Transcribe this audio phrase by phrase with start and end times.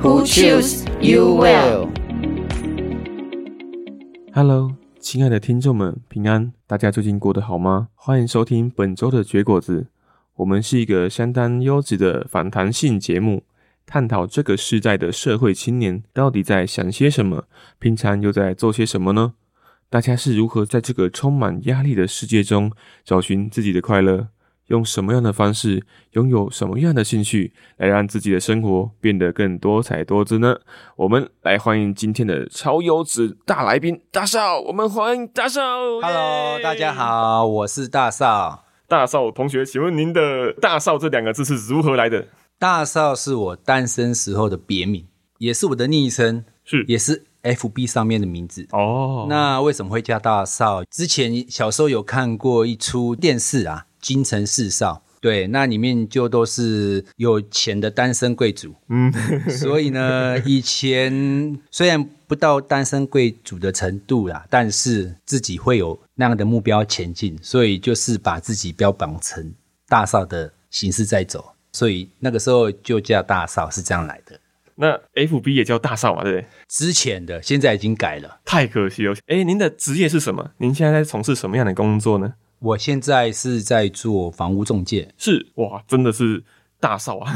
[0.00, 1.88] Who choose you well?
[4.32, 6.52] Hello，亲爱的听众们，平安！
[6.68, 7.88] 大家最近过得好吗？
[7.96, 9.88] 欢迎收听本周的绝果子。
[10.36, 13.42] 我们是一个相当优质的访谈性节目，
[13.86, 17.46] 探讨这个时代的社会青年到底在想些什么，
[17.80, 19.34] 平常又在做些什么呢？
[19.90, 22.70] 大家是如何在这个充满压力的世界中
[23.04, 24.28] 找寻自己的快乐？
[24.68, 30.56] 用什么样的方式，拥有什么样的兴趣，来让自己的生活变得更多彩多姿呢？
[30.96, 35.60] 我们来欢迎今天的超优质大来宾大少，我们欢迎大少。
[36.02, 38.66] Hello，大家好，我是大少。
[38.86, 42.26] 大少同学，请问您的“大少”这两个字是如何来的？
[42.58, 45.06] 大少是我单身时候的别名，
[45.38, 48.66] 也是我的昵称，是也是 FB 上面的名字。
[48.72, 50.84] 哦，那为什么会叫大少？
[50.84, 53.86] 之前小时候有看过一出电视啊。
[54.00, 59.12] 京城四少，对，那里面就都是有钱的单身贵族，嗯，
[59.50, 69.52] 所以呢，以前虽然不到单身贵族的程度啦，但是自己会有那样的目标前进，所以就是把自己标榜成
[69.88, 74.38] 大少的形式在走，所以那个时候就叫大少，是这样来的。
[74.80, 76.46] 那 FB 也叫大少嘛，对不对？
[76.68, 79.12] 之前的，现在已经改了，太可惜了。
[79.26, 80.52] 哎，您的职业是什么？
[80.58, 82.34] 您现在在从事什么样的工作呢？
[82.60, 86.42] 我现在是在做房屋中介，是哇，真的是
[86.80, 87.32] 大少啊，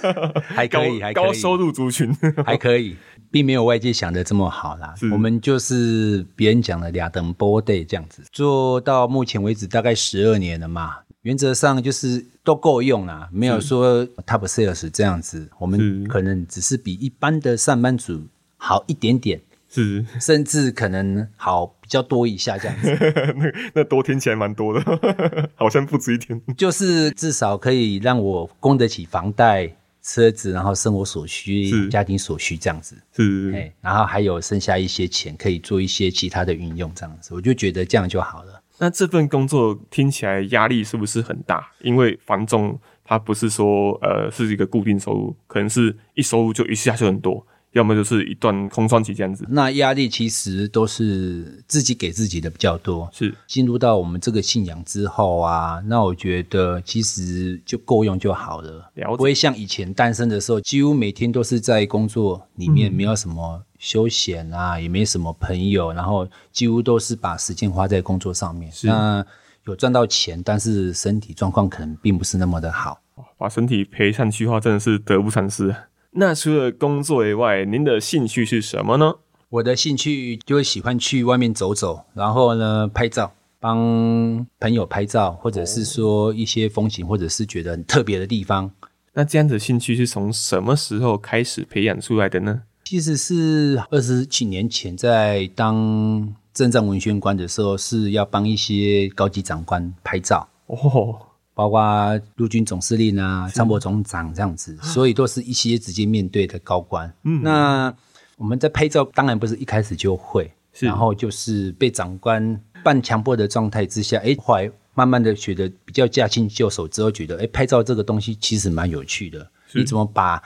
[0.44, 2.14] 还可以，还可以，高收入族群。
[2.44, 2.96] 还可以，
[3.30, 4.94] 并没有外界想的这么好啦。
[5.12, 18.22] 我们就是别人讲的俩等波 day 这样子，做到目前为止大概十二年了嘛，原则上就是都够用啦，没有说 top sales 这样子，我们可能只是比一般的上班族
[18.56, 19.40] 好一点点。
[19.82, 22.90] 是，甚至可能好比较多一下这样子，
[23.36, 26.40] 那那多听起来蛮多的， 好像不止一天。
[26.56, 29.70] 就是至少可以让我供得起房贷、
[30.02, 32.96] 车子，然后生活所需、家庭所需这样子。
[33.14, 38.62] 是，哎，然后还有剩下一些钱可以做一些其他的运用这样子，我就觉得这样就好了。
[38.78, 41.70] 那这份工作听起来压力是不是很大？
[41.80, 47.46] 因为房仲它不是说呃是一个固定收入，可能是一收入就一下就很多。
[47.76, 53.06] 要么就是一段空窗期这样子，那压力其实都是自己给自己的比较多。
[53.12, 58.90] 是进入到我们这个信仰之后啊，那我觉得其实就够用就好了。
[59.16, 68.72] 不会像以前单身的时候，几乎每天都是在工作里面，没有什么休闲啊，嗯、也没什么朋友，然后几乎都是把时间花在工作上面。
[68.84, 69.22] 那
[69.66, 72.98] 有赚到钱，但是身体状况可能并不是那么的好，
[73.36, 75.74] 把身体赔上去的话，真的是得不偿失。
[76.18, 79.16] 那除了工作以外，您的兴趣是什么呢？
[79.50, 88.70] 我的兴趣就会喜欢去外面走走，然后呢拍照，帮朋友拍照，或者是说一些风景，或者是觉得很特别的地方。
[89.12, 92.62] 那这样子兴趣是从什么时候开始培养出来的呢？
[92.84, 101.25] 其实是二十几年前，在当政战文宣官的时候，是要帮一些高级长官拍照哦。
[101.56, 107.10] 包括陆军总司令啊、参谋总长这样子，所以都是一些直接面对的高官。
[107.22, 107.94] 嗯，那
[108.36, 119.50] 我们在拍照，当然不是一开始就会，然后就是被长官半强迫的状态之下，哎，后来慢慢的学的比较驾轻就熟之后，觉得哎，拍照这个东西其实蛮有趣的。
[119.72, 120.42] 你怎么把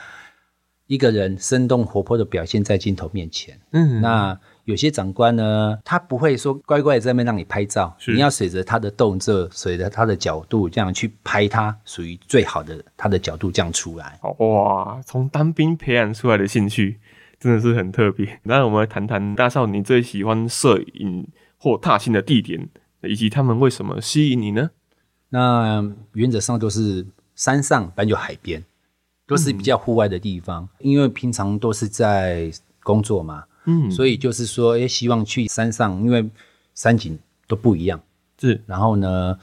[0.87, 3.59] 一个人生动活泼的表现在镜头面前？
[3.71, 4.39] 嗯，那。
[4.65, 14.19] 有些长官呢，他不会说乖乖在那边让你拍照，你要随着他的动作，随着他的角度这样去拍他属于最好的他的角度这样出来。
[14.37, 16.99] 哇，从当兵培养出来的兴趣
[17.39, 18.39] 真的是很特别。
[18.43, 21.27] 那我们来谈谈大少，你最喜欢摄影
[21.57, 22.69] 或踏青的地点，
[23.01, 24.69] 以及他们为什么吸引你呢？
[25.29, 27.05] 那原则上都是
[27.35, 28.63] 山上，不然就海边，
[29.25, 32.51] 都是比较户外的地方，嗯，因为平常都是在
[32.83, 33.45] 工作嘛。
[33.65, 36.27] 嗯，所以就是说，也，希望去山上，因为
[36.73, 37.17] 山景
[37.47, 38.01] 都不一样，
[38.39, 38.59] 是。
[38.65, 39.37] 然后呢，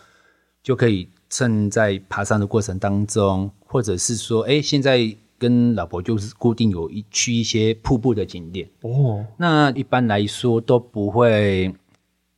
[0.61, 9.25] 就可以趁在爬山的过程当中，或者是说，哎，现在跟老婆就是固定有一去一些瀑布的景点哦。
[9.37, 11.73] 那一般来说都不会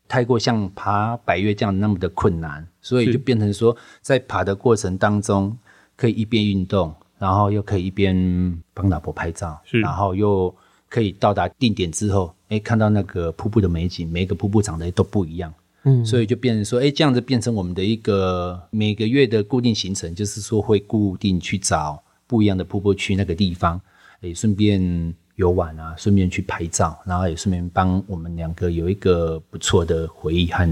[0.07, 5.57] 太过像爬百岳这样那么的困难，所以就变成说，在爬的过程当中，
[5.97, 9.81] 可以一边运动，然后又可以一边帮老婆拍照，是。
[9.81, 10.55] 然后又。
[10.91, 15.55] 可以到达定点之后，哎，看到那个瀑布的美景，每一个瀑布长得都不一样。
[15.85, 23.81] 嗯，所以就变成说，哎，这样子变成我们的一个每个月的固定行程，就是说会固定去找不一样的瀑布去那个地方，
[24.21, 30.69] 也顺便游玩啊，顺便去拍照，然后也顺便帮我们两个有一个不错的回忆和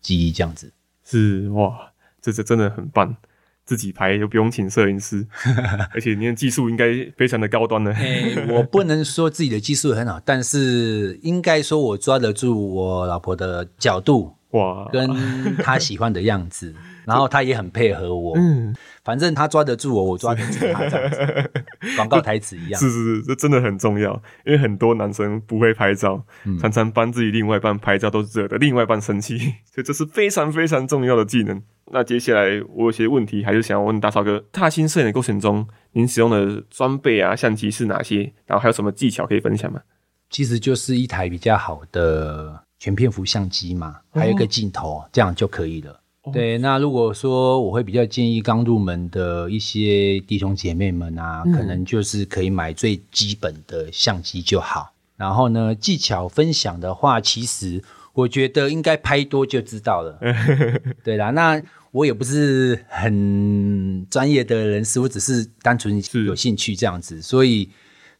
[0.00, 0.70] 记忆，这样子。
[1.02, 1.90] 是哇，
[2.22, 3.16] 这这真的很棒，
[3.66, 5.26] 自己拍就不用请摄影师，
[5.92, 6.86] 而且你的技术应该
[7.16, 7.92] 非常的高端呢。
[7.92, 14.32] 欸，我不能说自己的技术很好，但是应该说我抓得住我老婆的角度。
[14.52, 15.10] 哇，跟
[15.56, 16.72] 她喜欢的样子，
[17.06, 18.36] 然后他也很配合我。
[18.36, 18.74] 嗯，
[19.04, 21.50] 反正他抓得住我，我抓得住他，这样子。
[21.96, 22.78] 广告台词一样。
[22.80, 31.62] 是是是，这真的很重要，因为很多男生不会拍照，嗯、常常帮自己另外一半拍照，都惹得另外一半生气，所以这是非常非常重要的技能。
[31.92, 38.32] 那接下来我有些问题，还是想要问大超哥，踏青摄影的过程中，您使用的装备啊、相机是哪些？
[38.44, 39.80] 然后还有什么技巧可以分享吗？
[40.28, 42.62] 其实就是一台比较好的。
[42.78, 45.98] 全片幅相机嘛，还有一个镜头，哦、这样就可以了。
[46.26, 54.92] 哦、对，那如果说我会比较建议刚入门的一些弟兄姐妹们啊，嗯、可能就是可以买最基本的相机就好。
[55.16, 57.82] 然后呢，技巧分享的话，其实
[58.12, 60.18] 我觉得应该拍多就知道了。
[61.04, 61.62] 对啦，那
[61.92, 67.70] 我也不是很专业的人士，我只是单纯有兴趣这样子，所以。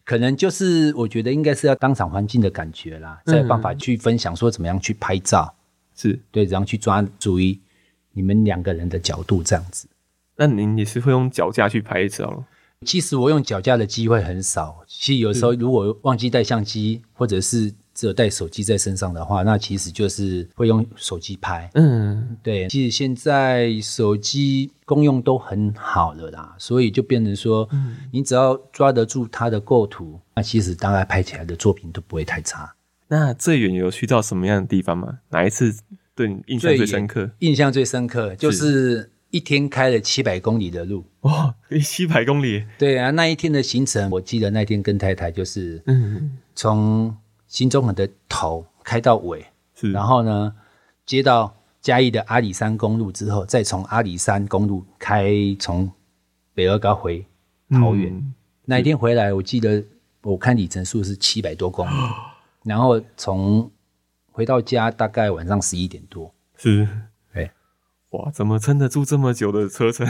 [0.08, 5.52] 可能就是我觉得应该是要当场环境的感觉啦，才有办法去分享说怎么样去拍照，
[5.96, 7.58] 是对，怎样去抓主意
[8.16, 9.86] 你们两个人的角度这样子。
[10.36, 12.44] 那您也是会用脚架去拍照？
[12.84, 14.82] 其实我用脚架的机会很少。
[14.86, 21.70] 其实有时候如果忘记带相机，或者是只有带手机在身上的话，那其实就是会用手机拍。
[21.74, 22.68] 嗯，对。
[22.68, 32.74] 其实现在手机功用都很好了啦，所以就变成说，嗯，你只要抓得住它的构图，那其实大概拍起来的作品都不会太差。
[33.08, 35.20] 那最远有去到什么样的地方吗？
[35.30, 35.74] 哪一次
[36.16, 37.30] 对你印象最深刻？
[37.38, 41.04] 印象最深刻就是一天开了七百公里的路。
[41.20, 41.54] 哇，
[41.84, 42.64] 七百公里？
[42.76, 47.16] 对啊，那一天的行程，我记得那天跟太太就是，嗯，从。
[47.48, 49.46] 新中横的头开到尾，
[49.76, 50.52] 是，然后呢，
[51.06, 55.88] 接到嘉义的阿里山公路之后，再从阿里山公路开从
[56.54, 57.24] 北二高回
[57.70, 58.12] 桃园。
[58.12, 58.34] 嗯、
[58.64, 59.82] 那一天回来，我记得
[60.22, 62.10] 我看里程数是七百多公里，哦、
[62.64, 63.70] 然后从
[64.36, 66.30] 回到家大概晚上十一点多。
[66.58, 66.86] 是，
[67.32, 67.50] 哎，
[68.10, 70.06] 哇，怎么撑得住这么久的车程？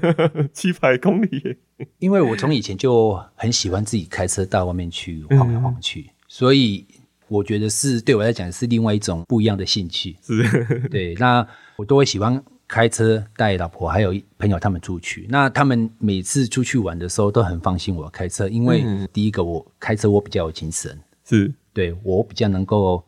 [0.54, 1.58] 七百公里？
[1.98, 6.06] 因为我从以前就很喜欢自己开车到外面去晃来晃去。
[6.08, 6.86] 嗯所以
[7.28, 10.16] 我觉得是对我来讲是另外一种不一样的兴趣。
[10.22, 10.42] 是，
[10.90, 11.46] 对，那
[11.76, 15.26] 我都会喜欢开车带老婆还有朋友他们出去。
[15.28, 18.82] 那他们每次出去玩的时候都很放心我开车，因为
[19.12, 23.04] 第一个我开车我比较有精神，是对我比较能够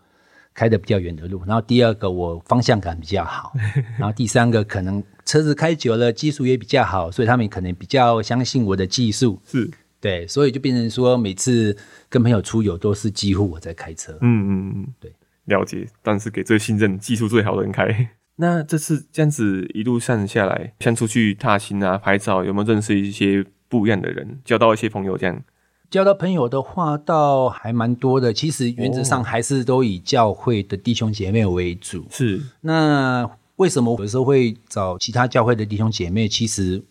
[0.58, 1.40] 开的比较远的路。
[1.46, 3.52] 然后第二个我方向感比较好，
[3.96, 9.40] 然后第三个可能车子开久了技术也比较好，所以他们可能比较相信我的技术。
[9.46, 9.70] 是。
[10.00, 11.76] 对，所以就变成说，每次
[12.08, 14.12] 跟朋友出游都是几乎我在开车。
[14.20, 15.12] 嗯嗯嗯，对，
[15.46, 15.86] 了解。
[16.02, 18.08] 但是给最信任、技术最好的人开。
[18.36, 25.18] 那这次这样子一路上下来，像出去踏青啊、拍照，有没有认识一些不一样的人，交到一些朋友？
[25.18, 25.42] 这样
[25.90, 28.32] 交到朋友的话，倒还蛮多的。
[28.32, 32.04] 其实原则上还是都以教会的弟兄姐妹为主。
[32.10, 32.40] 是。
[32.60, 36.28] 那为什么我有时候会找其他教会的弟兄姐妹？
[36.28, 36.82] 其实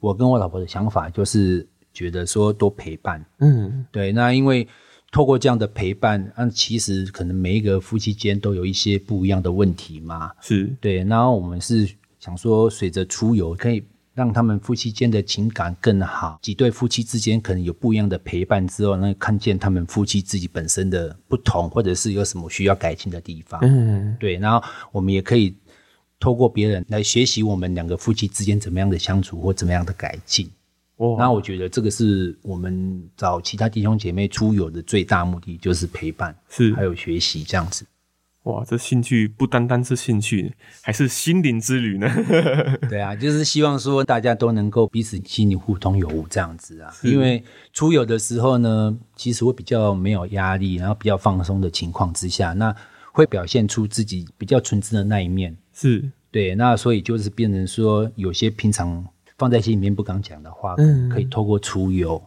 [0.00, 1.66] 我跟我老婆的想法就是。
[1.96, 4.68] 觉得说多陪伴，嗯，对，那因为
[5.10, 11.90] 透过这样的陪伴，那，其实可能每一个夫妻间都有一些不一样的问题嘛，是对，然后我们是
[12.20, 13.82] 想说，随着出游可以
[14.16, 25.54] 让他们夫妻间的情感更好，几对夫妻之间可能有不一样的陪伴之后，那看见他们夫妻自己本身的不同，或者是有什么需要改进的地方，嗯，对，然后我们也可以
[26.18, 30.50] 透过别人来学习我们两个夫妻之间怎么样的相处或怎么样的改进。
[30.96, 36.72] 哦，那我觉得这个是我们找其他弟兄姐妹出游的最大目的，就是陪伴，是。
[36.74, 37.84] 还有学习这样子。
[38.46, 42.08] 哇，这兴趣不单单是兴趣，还是心灵之旅呢？
[42.88, 46.92] 对啊，就是希望说大家都能够彼此心灵互通有无这样子啊。
[47.02, 52.74] 因为出游的时候呢，其实会比较没有压力，然后比较放松的情况之下，那
[53.12, 55.56] 会表现出自己比较纯真的那一面。
[55.72, 59.06] 是对，那所以就是变成说有些平常。
[59.38, 62.22] 放在心里面不敢讲的话，嗯，可以透过出游，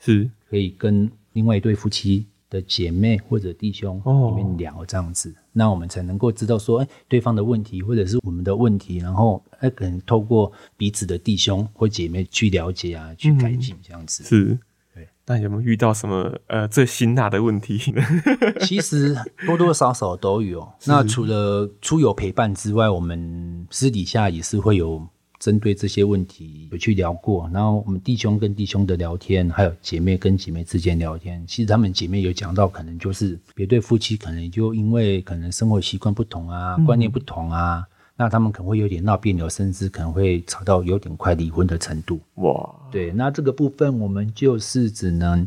[0.00, 14.22] 是可以跟另外一对夫妻的姐妹或者弟兄里面聊这样子，哦、那我们才能够知道说，哎，对方的问题或者是我们的问题，然后哎，可能透过彼此的弟兄或姐妹去了解啊，去改进这样子。
[14.22, 14.58] 嗯、是，
[14.94, 17.78] 对，那有没有遇到什么呃最辛辣的问题？
[18.60, 19.14] 其实
[19.46, 20.66] 多多少少都有。
[20.86, 25.06] 那除了出游陪伴之外，我们私底下也是会有
[25.38, 27.48] 针对这些问题有去聊过。
[27.52, 37.86] 然后我们弟兄跟弟兄的聊天，还有姐妹跟姐妹之间聊天，其实他们姐妹有讲到，可能就是别对夫妻可能就因为可能生活习惯不同啊，嗯、观念不同啊。
[38.20, 42.18] 那他们可能会有点闹别扭，甚至可能会吵到有点快离婚的程度。
[42.34, 45.46] 哇，对，那这个部分我们就是只能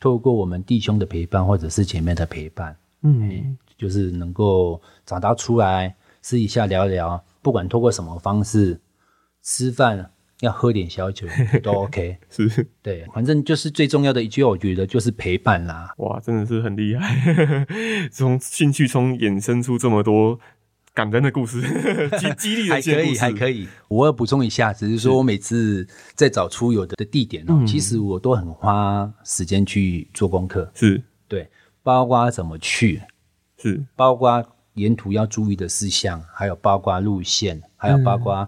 [0.00, 8.76] 透过我们弟兄的陪伴，或者是姐妹的陪伴，嗯，就是能够找到出来，私底下聊聊，不管透过什么方式，
[9.42, 11.26] 吃饭要喝点小酒
[11.62, 15.92] 都 OK，是，对，反正就是最重要的一句，我觉得就是陪伴啦。
[15.98, 17.66] 哇，真的是很厉害，
[18.10, 20.38] 从兴趣中衍生出这么多。
[20.92, 21.62] 感人的故事，
[22.18, 23.68] 激激励的还可以，还可以。
[23.86, 30.68] 我要补充一下，只是说我每次在找出游的的地点哦、喔，其实我都很花时间去做功课。
[30.74, 31.48] 是，对，
[31.84, 33.00] 包括怎么去，
[33.56, 34.44] 是，包括
[34.74, 38.46] 沿途要注意的事项，还有包括路线，还有包括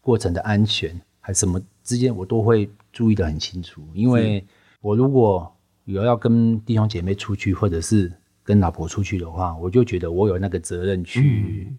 [0.00, 3.86] 过程的安全，嗯、还什么之间，我都会注意得很清楚。
[3.94, 4.44] 因为
[4.80, 5.54] 我如果
[5.84, 11.72] 有要跟弟兄姐妹出去，或者是跟老婆出去的话，我就觉得我有那个责任去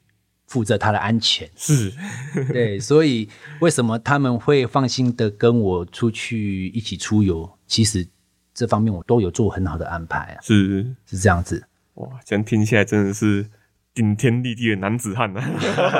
[0.48, 1.50] 负责她的安全。
[1.56, 1.92] 是，
[2.52, 3.28] 对，所以
[3.62, 7.50] 为什么他们会放心的跟我出去一起出游？
[7.68, 8.08] 其实
[8.54, 10.42] 这方面我都有做很好的安排啊。
[10.42, 11.66] 是，是这样子。
[11.96, 13.46] 哇，这样听起来真的是
[13.94, 15.44] 顶天立地的男子汉啊！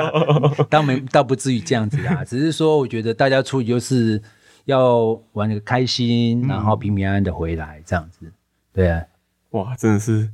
[0.70, 4.22] 倒没倒不至于这样子啊， 只是说我觉得大家出去就是
[4.64, 8.32] 要玩的开心，然后平平安安的回来这样子。
[8.72, 9.02] 对啊，
[9.50, 10.30] 哇，真的是。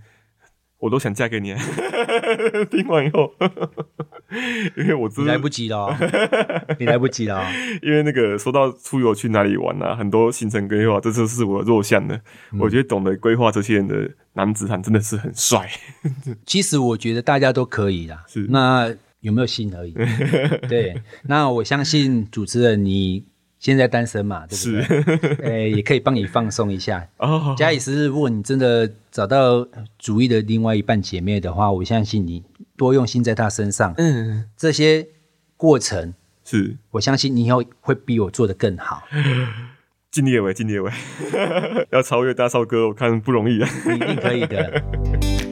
[0.80, 1.52] 我都想嫁给你，
[2.70, 3.32] 听完以后，
[4.76, 5.96] 因为我知道你来不及了，
[6.78, 7.42] 你来不及了。
[7.82, 12.14] 因为那个说到出游去哪里玩啊，很多行程规划，这就是我的弱项的。
[12.52, 15.68] 嗯、我觉得懂得规划这些人的男子汉真的是很帅。
[16.46, 19.92] 其实我觉得大家都可以啦，是那有没有心而已。
[20.68, 23.24] 对，那我相信主持人你。
[23.60, 25.02] 现在单身嘛，对不对？
[25.02, 27.04] 是，诶、欸，也可以帮你放松一下。
[27.16, 29.66] 哦，假以时日，如果你真的找到
[29.98, 32.40] 主意的另外一半姐妹的话，我相信你
[32.78, 33.92] 多用心在他身上。
[33.98, 35.08] 嗯，这些
[35.56, 39.02] 过程是，我相信你以后会比我做的更好。
[40.10, 40.92] 尽力而为，尽力而为，
[41.90, 43.68] 要超越大少哥，我看不容易啊。
[43.84, 45.47] 你 一定可以的。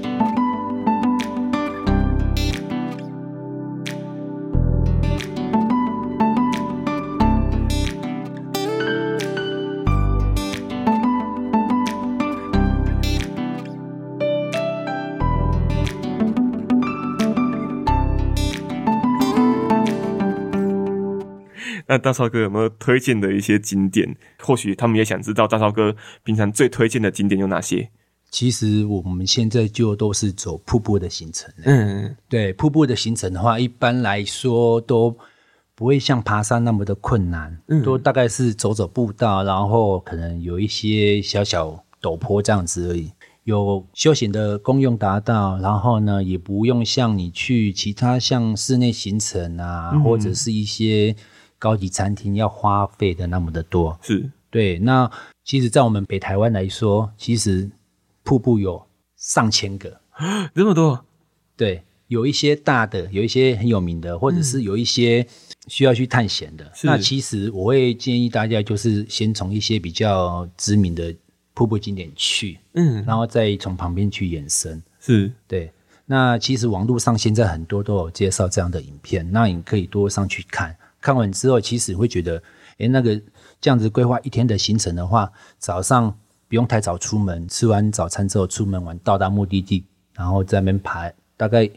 [21.97, 24.15] 那大超哥有没有推荐的一些景点？
[24.39, 27.89] 或许他们也想知道大超哥平常最推荐的景点有哪些？
[28.31, 31.51] 其实我们现在就都是走瀑布的行程。
[31.65, 35.17] 嗯，对，瀑布的行程的话，一般来说都
[35.75, 43.11] 不会像爬山那么的困难，嗯，都大概是走走步道，然后可能有一些小小陡坡这样子而已。
[43.45, 51.17] 有休闲的功用达到，然后呢，也不用像你去其他像室内行程啊，嗯、或者是一些。
[51.59, 54.79] 高级餐厅要花费的那么的多，是对。
[54.79, 55.11] 那
[55.45, 57.71] 其实，在我们北台湾来说，其实
[58.23, 58.87] 瀑布有
[59.17, 60.01] 上千个，
[60.55, 61.05] 这么多。
[61.57, 65.27] 对，有一些大的，有一些很有名的，或者是有一些
[65.69, 66.65] 需要去探险的。
[66.65, 71.15] 嗯、那其实我会建议大家，就是先从一些比较知名的
[71.55, 74.83] 瀑布景点去，嗯，然后再从旁边去延伸。
[75.01, 75.73] 是对。
[76.05, 80.77] 那其实网络上现在很多都有介绍这样的影片，那你可以多上去看。
[81.01, 82.43] 看完之后，其实会觉得，
[82.79, 83.21] 诶，那个
[83.61, 89.85] 这样子规划一天的行程的话，早上不用太早出门，吃完早餐之后出门玩，到达目的地，
[90.15, 91.69] 然后在那边爬，大概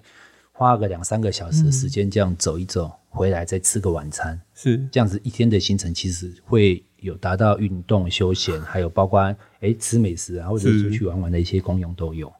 [0.51, 12.31] 花个两三个小时的时间，这样走一走，嗯、回来再吃个晚餐，是这样子一天的行程，其实会有达到运动休闲，还有包括诶吃美食啊，或者出去玩玩的一些功用都有，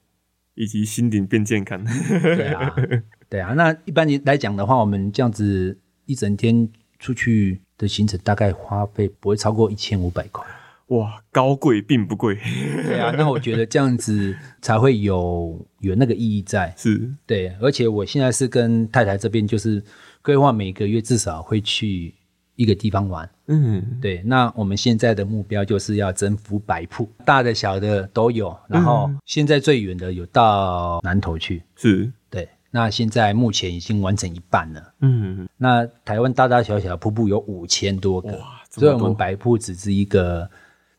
[0.56, 1.82] 以及心灵变健康。
[1.86, 2.76] 对啊，
[3.30, 3.54] 对啊。
[3.54, 5.78] 那一般来讲的话，我们这样子
[6.10, 6.68] 一整天。
[7.02, 10.46] 出去的行程大概花费不会超过一千五百块。
[10.88, 12.38] 哇，高贵并不贵。
[12.86, 16.74] 对啊，那我觉得这样子才会有有那个意义在。
[16.76, 19.82] 是，对，而且我现在是跟太太这边就是
[20.22, 22.14] 规划每个月至少会去
[22.58, 23.30] 一个地方玩。
[23.48, 24.22] 嗯，对。
[24.26, 28.54] 那我们现在的目标就是要征服百铺，大的小的都有。
[28.68, 31.64] 然后现在最远的有到南投去。
[31.78, 32.12] 是。
[32.72, 34.94] 那现在目前已经完成一半了。
[35.02, 40.50] 嗯，那台湾大大小小的瀑布有五千多个，哇，所以我们百瀑只是一个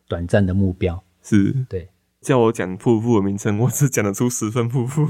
[0.08, 1.02] 短暂的目标。
[1.22, 1.88] 是，对。
[2.20, 5.06] 叫我讲瀑布的名称，我只讲得出十分瀑布，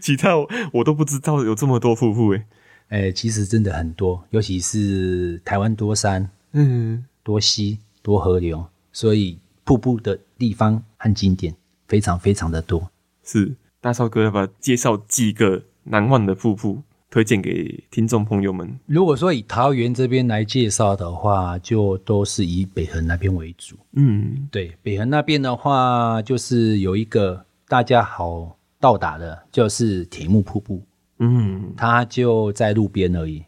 [0.00, 2.44] 其他我，我都不知道有这么多瀑布诶。
[2.88, 11.52] 哎、欸，其实真的很多，尤其是台湾多山，嗯，多溪，多河流，所以瀑布的地方和景点
[11.88, 12.88] 非常非常的多。
[13.24, 16.80] 是，大少哥要不要介绍几个难忘的瀑布？
[17.10, 18.78] 推荐给听众朋友们。
[18.86, 23.76] 如果说以桃园这边来介绍的话，就都是以北横那边为主。
[23.94, 30.80] 嗯，对，北横那边的话，就是有一个大家好到达的，就是铁木瀑布。
[31.18, 33.42] 嗯，它就在路边而已，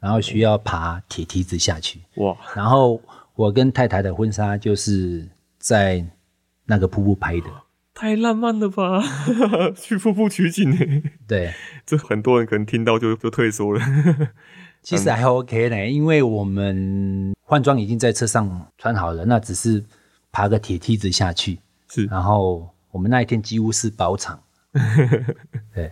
[0.00, 2.00] 然后需要爬铁梯子下去。
[2.16, 2.36] 哇！
[2.54, 3.00] 然后
[3.36, 5.26] 我跟太太的婚纱就是
[5.58, 6.04] 在
[6.66, 7.46] 那个瀑布拍的。
[7.98, 9.02] 太浪漫了吧！
[9.74, 10.76] 去瀑布取景呢？
[11.26, 11.54] 对，
[11.86, 13.80] 这很多人可能听到就就退缩了。
[14.82, 19.82] 其实还 OK 呢，因为我们换装已经在车上穿好了，那只是
[20.30, 21.58] 爬个铁梯子下去。
[21.88, 24.38] 是，然后我们那一天几乎是包场。
[25.74, 25.90] 对，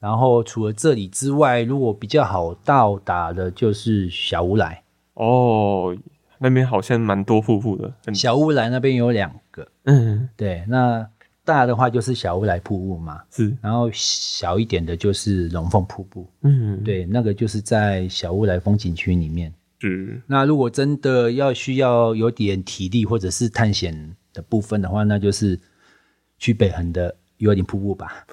[0.00, 4.82] 然后除了这里之外，如果比较好到达的，就是小乌来。
[5.14, 5.96] 哦，
[6.38, 7.94] 那边好像蛮多瀑布的。
[8.12, 9.68] 小乌来那边有两个。
[9.84, 11.08] 嗯，对，那。
[11.50, 19.52] 大的话就是小乌来瀑布嘛，是，然后小一点的就是龙凤瀑布，嗯，对，那个就是在小乌来风景区里面。
[19.80, 25.58] 是，那如果真的要需要有点体力或者是探险的部分的话，那就是
[26.38, 28.26] 去北横的幽灵瀑布吧。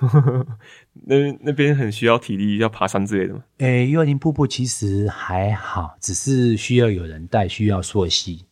[1.08, 3.44] 那那边很需要体力，要爬山之类的吗？
[3.60, 8.44] 诶，幽灵瀑布其实还好，只是需要有人带，需要溯溪。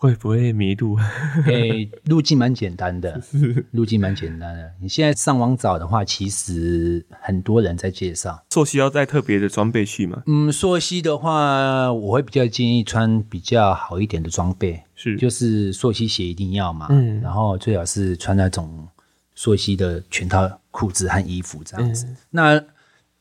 [0.00, 0.96] 会不会迷路？
[1.46, 3.20] 诶、欸，路径蛮简单的，
[3.72, 4.70] 路径蛮简单的。
[4.80, 8.40] 你现在上网找的话，其实很多人在介绍。
[8.50, 10.22] 溯溪要带特别的装备去吗？
[10.26, 16.86] 嗯，溯溪的话，我会比较建议穿比较好一点的装备，是，就是溯溪鞋一定要嘛。
[16.90, 18.86] 嗯，然后最好是穿那种
[19.34, 22.06] 溯溪的全套裤子和衣服这样子。
[22.06, 22.64] 嗯、那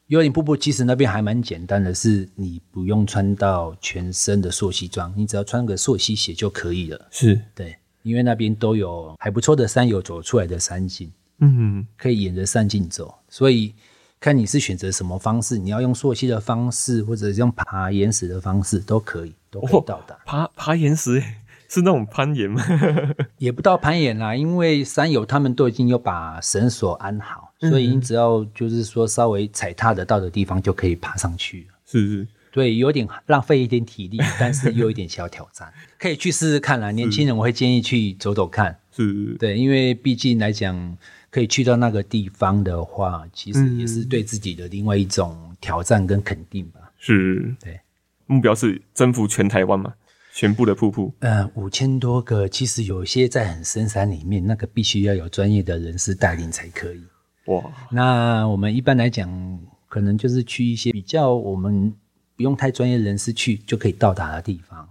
[0.08, 7.08] 幽灵瀑布其实那边还蛮简单的，是你不用穿到全身的溯溪装，你只要穿个溯溪鞋就可以了。
[7.12, 13.76] 是对，因为那边都有还不错的山友走出来的山径，嗯，可以沿着山径走，所以
[14.20, 20.18] 看你是选择什么方式，你要用溯溪的方式，或者是用爬岩石的方式都可以，都可以到达。
[20.26, 21.22] 爬爬岩石。
[21.70, 22.64] 是那种攀岩吗？
[23.40, 31.68] 也不到攀岩啦，因为山友他们都已经有把绳索安好，嗯，所以你只要就是说稍微踩踏得到的地方就可以爬上去。
[31.86, 36.92] 是是，对，有点浪费一点体力，但是又有一点小挑战， 可以去试试看啦。
[36.92, 38.78] 年轻人我会建议去走走看。
[38.92, 40.98] 是，对，因为毕竟来讲，
[41.30, 46.92] 可以去到那个地方的话，其实也是对自己的另外一种挑战跟肯定吧。
[46.98, 47.80] 是，对，
[48.26, 49.94] 目标是征服全台湾嘛。
[50.34, 57.02] 全部的瀑布，呃，五千多个，其实有些在很深山里面，那个必须要有专业的人士带领才可以。
[57.48, 59.28] 哇，那我们一般来讲，
[59.90, 61.94] 可能就是去一些比较我们
[62.36, 64.88] 不用太专业人士去就可以到达的地方。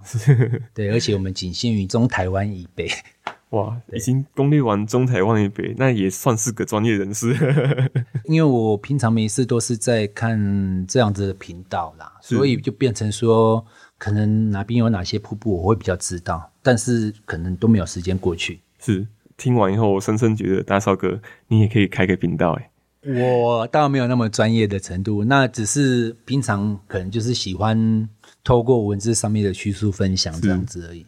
[0.75, 2.89] 对，而且我们仅限于中台湾以北。
[3.51, 7.33] 哇，已经攻略完中台湾以北，那也算是个专业人士。
[8.27, 13.65] 因为我平常没事都是在看这样子的频道啦，所以就变成说。
[13.99, 18.61] 可能哪边有哪些瀑布，我会比较知道，但是可能都没有时间过去。
[18.79, 22.71] 是听完以后，我深深觉得大少哥，你也可以开个频道哎。
[23.09, 28.09] 我倒没有那么专业的程度，那只是平常可能就是喜欢
[28.43, 31.07] 透过文字上面的叙述分享这样子而已。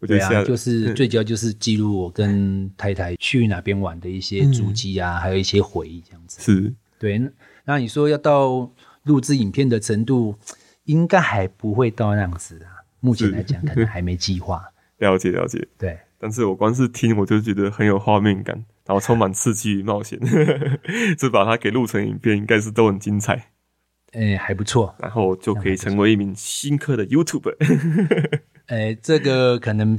[0.00, 6.40] 我觉得对啊，就是最主要就是记录我跟太太去哪边玩的一些足迹啊、嗯，还有一些回忆这样子。
[6.40, 7.20] 是，对。
[7.64, 8.70] 那你说要到
[9.04, 10.34] 录制影片的程度？
[10.84, 14.64] 应该还不会到那样子啊，目前来讲可能还没计划。
[14.96, 15.98] 了解了解，对。
[16.18, 20.18] 但是我光是听我就觉得很有画面感，然后充满刺激与冒险，
[21.16, 23.34] 就把它给录成影片，应该是都很精彩。
[24.12, 24.94] 哎、欸，还不错。
[24.98, 27.56] 然后就可以成为一名新科的 YouTuber。
[28.66, 29.98] 哎、欸，这个可能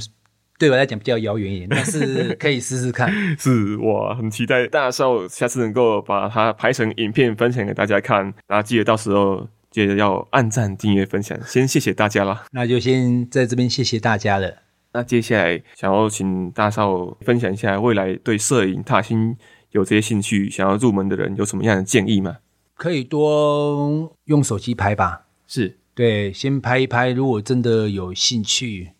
[0.57, 3.11] 对我来讲比较遥远一点，但是可以试试看。
[3.39, 9.47] 是哇，很期待大少下次能够把它拍成影片分享给大家看，然后记得到时候。
[9.71, 12.45] 接着要按赞、订阅、分享，先谢谢大家啦。
[12.51, 14.68] 那就先在这边谢谢大家了。
[14.91, 19.37] 那接下来想要请大少分享一下，未来对摄影踏青
[19.71, 22.37] 有这些兴趣，想要入门的人有什么样的建议吗？
[22.75, 25.27] 可以多用手机拍吧。
[25.45, 27.09] 是，对，先拍一拍。
[27.09, 28.91] 如果真的有兴趣，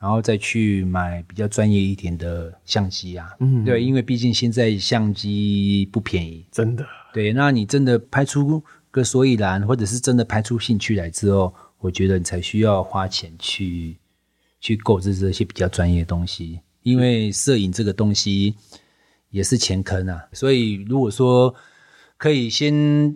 [0.00, 3.28] 然后再去买比较专业一点的相机啊。
[3.40, 6.86] 嗯，对，因为毕竟现在相机不便宜，真的。
[7.12, 13.96] 对，那你真的拍出个所以然，或者是真的拍出兴趣来之后，我觉得你才需要花钱去
[14.60, 16.60] 去购置这些比较专业的东西。
[16.82, 18.54] 因为摄影这个东西
[19.30, 21.54] 也是前坑啊，所以如果说
[22.16, 23.14] 可以先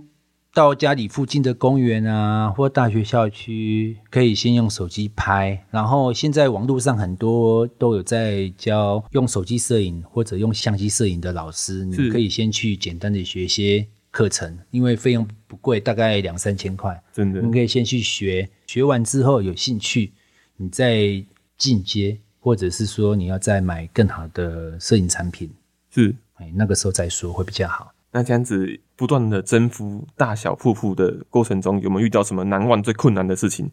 [0.53, 20.13] 到家里附近的公园啊，或大学校区，可以先用手机拍，然后现在网络上很多都有在教用手机摄影或者用相机摄影的老师，你可以先去简单的学一些课程，因为费用不贵，大概两三千块，真的，你可以先去学，学完之后有兴趣，
[20.59, 21.25] 你再
[21.59, 22.19] 进阶。
[22.45, 25.51] 或者是说你要再买更好的摄影产品，
[25.91, 27.91] 是，哎，那个时候再说会比较好。
[28.13, 33.71] 那这样子不断的征服大小瀑布的过程中，有没有遇到什么难忘、最困难的事情？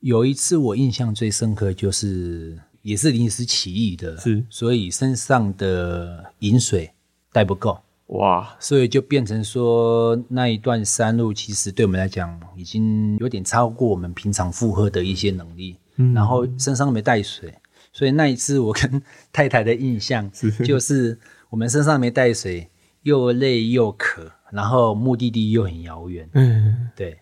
[0.00, 6.90] 有一次我印象最深刻，就是也是临时起意的，是，所以身上的饮水
[7.30, 17.54] 带不够，哇，所以就变成说那一段山路其实对我们来讲已经有点超过我们平常负荷的一些能力，嗯，然后身上没带水。
[17.92, 19.00] 所以那一次，我跟
[19.32, 20.28] 太太的印象
[20.64, 21.16] 就是，
[21.48, 22.68] 我们身上没带水，
[23.02, 26.28] 又累又渴，然后目的地又很遥远。
[26.32, 27.20] 嗯，对，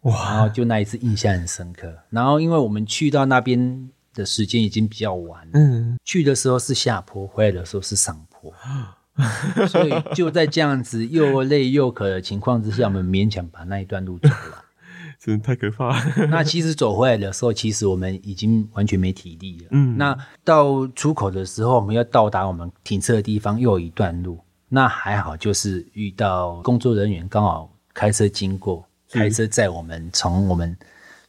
[0.00, 1.96] 哇，然后就那一次印象很深刻。
[2.10, 8.52] 然后因为我们去到那边的时间已经比较晚，嗯，去的时候是下坡，回来的时候是上坡，
[9.68, 14.64] 所以就在这样子又累又渴的情况之下，我们勉强把那一段路走了。
[15.28, 16.02] 真的太可怕了。
[16.30, 19.66] 那其实走回来的时候，其实我们已经完全没体力了。
[19.72, 24.38] 嗯，那到出口的时候，我们要到达我们停车的地方，又有一段路。
[24.70, 30.74] 那还好，就是遇到工作人员刚好开车经过，开车载我们从我们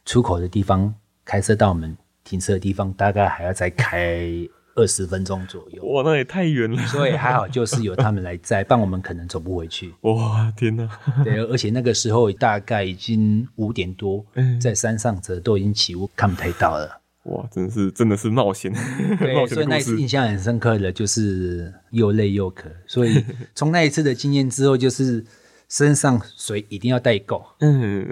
[0.06, 0.94] 出口的地方
[1.26, 4.26] 开车到我们停车的地方，大概还要再开。
[4.80, 6.82] 二十分钟左右，哇，那也太远了。
[6.86, 9.92] 所以还好，就是有他们来载，不然我们可能走不回去。
[10.00, 10.88] 哇，天哪！
[11.22, 14.24] 对，而且那个时候大概已经五点多，
[14.58, 16.98] 在山上则都已经起雾，看不太到了。
[17.24, 18.72] 哇，真的是真的是冒险。
[19.18, 22.70] 对， 冒险所以那一次印象很深刻的，就是又累又渴。
[22.86, 23.22] 所以
[23.54, 25.22] 从那一次的经验之后，就是
[25.68, 27.44] 身上水一定要带够。
[27.58, 28.08] 嗯，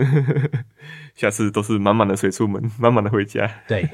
[1.14, 3.50] 下次都是满满的水出门，满满的回家。
[3.66, 3.88] 对，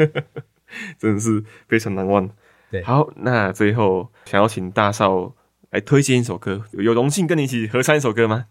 [0.99, 2.29] 真的是非常难忘。
[2.75, 5.33] 对好，那最后想要请大少
[5.71, 8.47] 来推荐一首歌，有荣幸跟你一起合唱一首歌吗？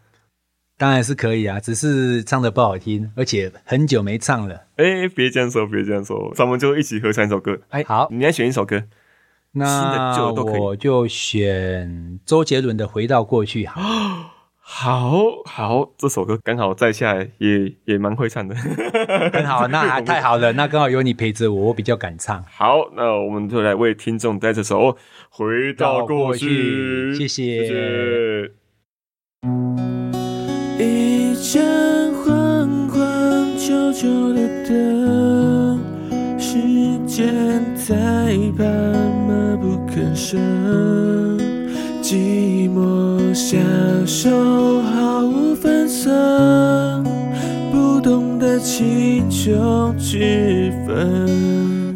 [0.77, 4.55] 当然是可以啊，只是唱的不好听，而且很久没唱了。
[4.77, 7.59] 哎、欸，别这样说，别这样说，咱们就一起合唱一首歌。
[7.67, 8.83] 哎，好，你来选一首歌，
[9.51, 13.81] 那我就选周杰伦的《回到过去》好。
[14.65, 18.55] 好好，这首歌刚好在下也也蛮会唱的，
[19.33, 22.41] 很好，那还太好了，那刚好有你陪着我，我比较敢唱。
[22.49, 24.79] 好，那我们就来为听众带这首
[25.29, 27.59] 《回到过去》，谢谢。
[27.59, 28.51] 谢谢。
[30.79, 35.79] 一盏昏昏旧旧的灯，
[36.39, 36.57] 时
[37.05, 37.93] 间在
[38.57, 38.65] 斑
[39.27, 40.39] 马不吭声。
[42.01, 43.02] 寂寞
[43.53, 43.61] 享
[44.07, 47.03] 受毫无分寸，
[47.71, 51.95] 不懂得轻重之分。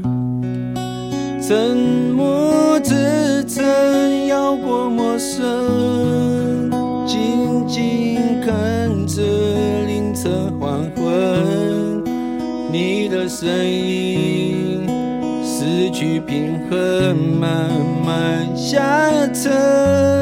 [1.42, 1.76] 沉
[2.16, 6.70] 默支撑摇过陌生，
[7.08, 9.24] 静静看着
[9.88, 12.04] 凌晨黄昏，
[12.72, 14.88] 你的身影
[15.44, 17.68] 失去平衡，慢
[18.06, 18.80] 慢下
[19.34, 20.17] 沉。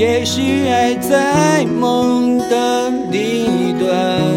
[0.00, 4.32] 也许爱在梦的另一端，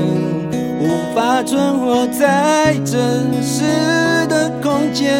[0.77, 3.63] 无法存活在真实
[4.27, 5.17] 的空间。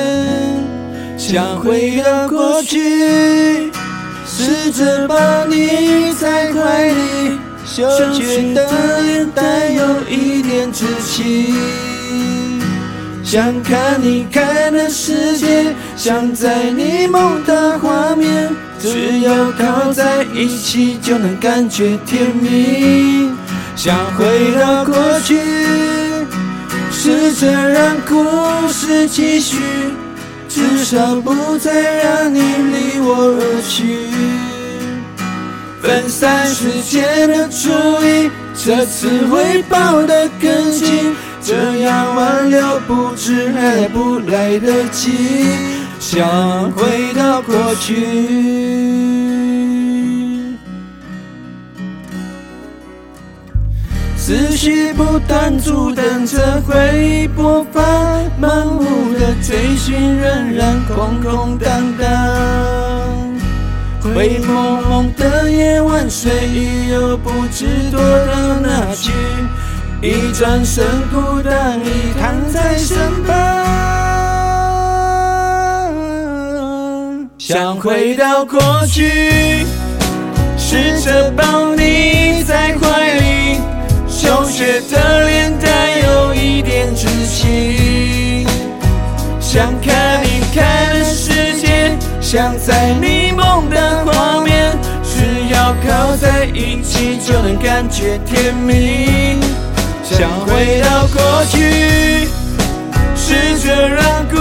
[1.18, 3.72] 想回到过去，
[4.28, 11.54] 试着抱你在怀里，羞怯的脸带有一点稚气。
[13.24, 18.50] 想看你看的世界，想在你梦的画面，
[18.84, 23.30] 只要靠在一起就能感觉甜蜜。
[23.78, 25.40] 想回到过去，
[26.92, 29.56] 试着让故事继续，
[30.50, 31.72] 至少不再
[32.04, 34.10] 让你离我而去。
[35.82, 37.70] 分散时间的注
[38.06, 41.16] 意，这次会抱得更紧。
[41.42, 45.12] 这样挽留不知还不来得及，
[46.04, 47.96] 想回到过去。
[54.18, 56.76] 思绪不断阻挡着回
[57.24, 57.84] 忆播放，
[58.40, 62.06] 盲目的追寻仍然空空荡荡。
[64.02, 69.14] 灰蒙蒙的夜晚，睡意又不知躲到哪去，
[70.02, 73.34] 一转身孤单已躺在身旁，
[77.46, 79.66] 想回到过去，
[80.58, 83.60] 试着抱你在怀里，
[84.08, 88.48] 羞怯的脸带有一点稚气，
[89.42, 94.72] 想看你看的世界，想在你梦的画面，
[95.04, 95.76] 只要。
[95.86, 99.38] 靠在一起就能感觉甜蜜，
[100.02, 102.26] 想回到过去，
[103.18, 104.38] 试着让故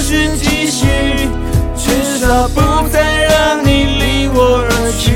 [0.00, 0.47] 事继，
[2.28, 2.60] 至少不
[2.90, 5.08] 再让你离我而去。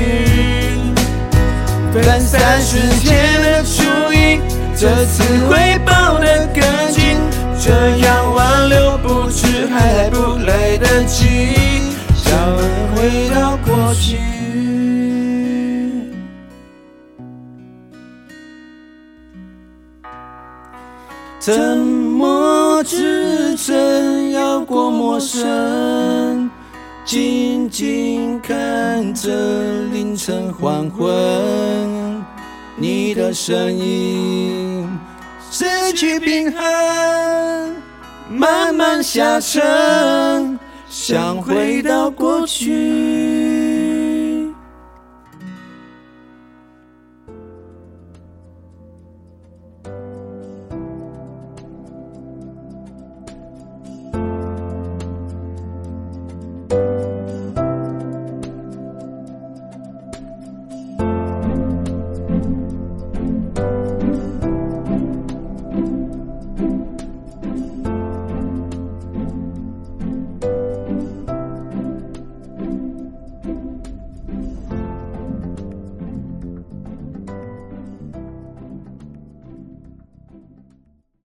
[1.93, 4.41] 分散时间的注意，
[4.75, 7.19] 这次会抱得更紧，
[7.61, 11.51] 这样挽留不止还来不来得及，
[12.15, 12.35] 想
[12.95, 14.17] 回到过去。
[21.37, 26.42] 怎么支撑要过陌生？
[27.05, 29.29] 静静看着
[29.91, 32.23] 凌晨黄昏，
[32.77, 34.89] 你的身影
[35.51, 37.75] 失去平衡，
[38.29, 40.57] 慢慢下沉，
[40.89, 43.62] 想回到过去。